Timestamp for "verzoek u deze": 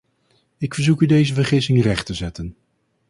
0.73-1.33